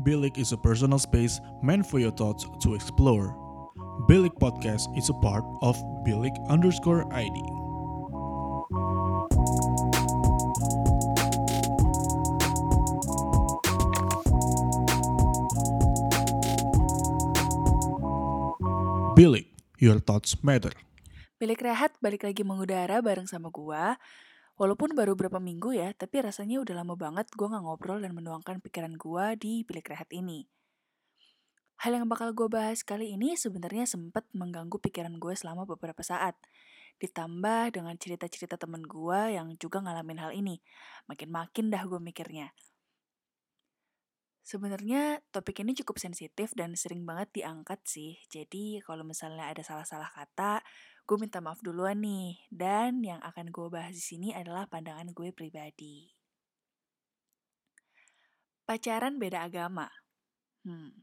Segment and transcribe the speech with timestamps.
[0.00, 3.36] Bilik is a personal space meant for your thoughts to explore.
[4.08, 5.76] Bilik Podcast is a part of
[6.08, 7.36] Bilik underscore ID.
[19.20, 19.52] Bilik,
[19.84, 20.72] your thoughts matter.
[21.36, 24.00] Bilik Rehat balik lagi mengudara bareng sama gua.
[24.60, 28.60] Walaupun baru berapa minggu ya, tapi rasanya udah lama banget gua nggak ngobrol dan menuangkan
[28.60, 30.44] pikiran gua di Bilik Rehat ini.
[31.80, 36.36] Hal yang bakal gue bahas kali ini sebenarnya sempat mengganggu pikiran gue selama beberapa saat.
[37.00, 40.60] Ditambah dengan cerita-cerita temen gue yang juga ngalamin hal ini.
[41.08, 42.52] Makin-makin dah gue mikirnya.
[44.44, 48.20] Sebenarnya topik ini cukup sensitif dan sering banget diangkat sih.
[48.28, 50.60] Jadi kalau misalnya ada salah-salah kata,
[51.06, 52.36] gue minta maaf duluan nih.
[52.48, 56.10] Dan yang akan gue bahas di sini adalah pandangan gue pribadi.
[58.64, 59.90] Pacaran beda agama.
[60.62, 60.94] Hmm,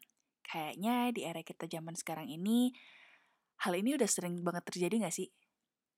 [0.45, 2.71] kayaknya di era kita zaman sekarang ini,
[3.65, 5.29] hal ini udah sering banget terjadi gak sih?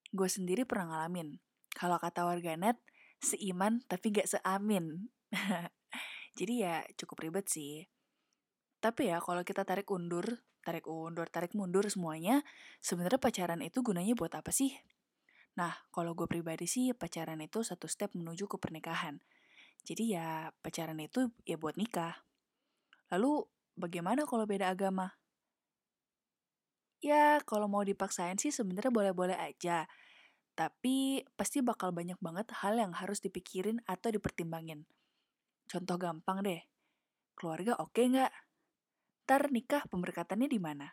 [0.09, 1.37] Gue sendiri pernah ngalamin.
[1.69, 2.81] Kalau kata warganet,
[3.21, 5.13] seiman tapi gak seamin.
[6.39, 7.85] Jadi ya cukup ribet sih.
[8.79, 10.25] Tapi ya kalau kita tarik undur,
[10.63, 12.43] tarik undur, tarik mundur semuanya,
[12.83, 14.75] sebenarnya pacaran itu gunanya buat apa sih?
[15.59, 19.19] Nah, kalau gue pribadi sih pacaran itu satu step menuju ke pernikahan.
[19.83, 22.15] Jadi ya pacaran itu ya buat nikah.
[23.11, 25.19] Lalu bagaimana kalau beda agama?
[26.99, 29.87] Ya kalau mau dipaksain sih sebenarnya boleh-boleh aja.
[30.55, 34.83] Tapi pasti bakal banyak banget hal yang harus dipikirin atau dipertimbangin.
[35.71, 36.59] Contoh gampang deh,
[37.39, 38.31] keluarga oke okay nggak?
[39.29, 40.89] Ntar nikah pemberkatannya di mana?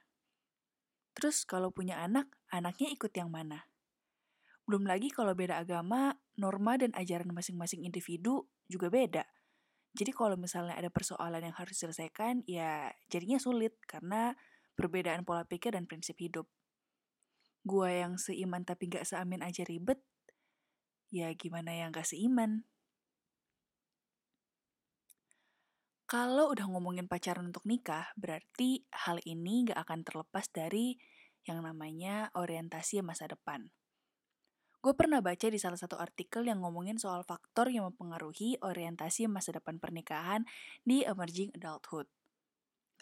[1.17, 3.65] Terus kalau punya anak, anaknya ikut yang mana?
[4.69, 9.25] Belum lagi kalau beda agama, norma dan ajaran masing-masing individu juga beda.
[9.97, 14.37] Jadi kalau misalnya ada persoalan yang harus diselesaikan, ya jadinya sulit karena
[14.77, 16.45] perbedaan pola pikir dan prinsip hidup.
[17.65, 20.05] Gua yang seiman tapi gak seamin aja ribet,
[21.09, 22.69] ya gimana yang gak seiman?
[26.07, 30.95] Kalau udah ngomongin pacaran untuk nikah, berarti hal ini gak akan terlepas dari
[31.43, 33.75] yang namanya orientasi masa depan.
[34.79, 39.51] Gue pernah baca di salah satu artikel yang ngomongin soal faktor yang mempengaruhi orientasi masa
[39.59, 40.47] depan pernikahan
[40.87, 42.07] di emerging adulthood.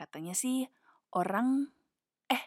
[0.00, 0.64] Katanya sih,
[1.12, 1.76] orang,
[2.32, 2.40] eh,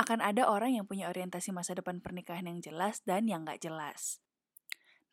[0.00, 4.24] akan ada orang yang punya orientasi masa depan pernikahan yang jelas dan yang gak jelas.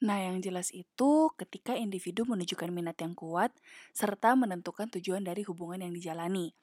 [0.02, 3.54] Nah, yang jelas itu ketika individu menunjukkan minat yang kuat
[3.94, 6.58] serta menentukan tujuan dari hubungan yang dijalani.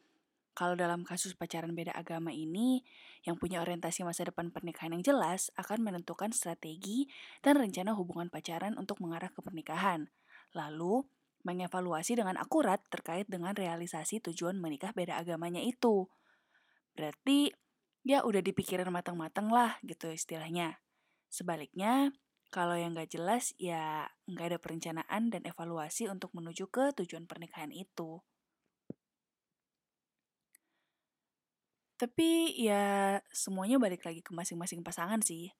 [0.58, 2.82] Kalau dalam kasus pacaran beda agama ini,
[3.22, 7.06] yang punya orientasi masa depan pernikahan yang jelas akan menentukan strategi
[7.46, 10.10] dan rencana hubungan pacaran untuk mengarah ke pernikahan.
[10.58, 11.06] Lalu,
[11.46, 16.10] mengevaluasi dengan akurat terkait dengan realisasi tujuan menikah beda agamanya itu.
[16.98, 17.54] Berarti,
[18.02, 20.82] ya udah dipikirin matang-matang lah gitu istilahnya.
[21.30, 22.10] Sebaliknya,
[22.48, 27.68] kalau yang gak jelas, ya nggak ada perencanaan dan evaluasi untuk menuju ke tujuan pernikahan
[27.72, 28.24] itu.
[31.98, 35.50] Tapi ya semuanya balik lagi ke masing-masing pasangan sih.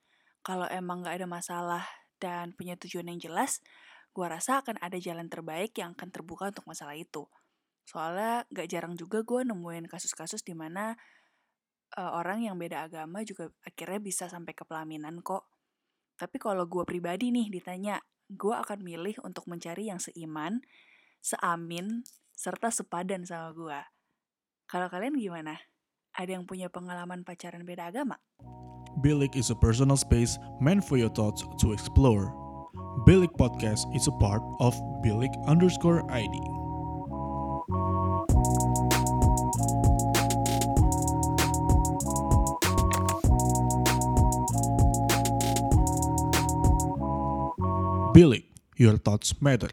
[0.41, 1.84] Kalau emang gak ada masalah
[2.22, 3.60] dan punya tujuan yang jelas,
[4.15, 7.26] gue rasa akan ada jalan terbaik yang akan terbuka untuk masalah itu.
[7.84, 10.94] Soalnya gak jarang juga gue nemuin kasus-kasus di mana
[11.99, 15.57] uh, orang yang beda agama juga akhirnya bisa sampai ke pelaminan kok.
[16.19, 20.59] Tapi kalau gue pribadi nih ditanya, gue akan milih untuk mencari yang seiman,
[21.23, 22.03] seamin,
[22.34, 23.79] serta sepadan sama gue.
[24.67, 25.62] Kalau kalian gimana?
[26.19, 28.19] Ada yang punya pengalaman pacaran beda agama?
[28.99, 32.35] Bilik is a personal space meant for your thoughts to explore.
[33.06, 34.75] Bilik Podcast is a part of
[35.06, 36.35] Bilik underscore ID.
[48.14, 48.44] Bilik,
[48.76, 49.69] your thoughts matter.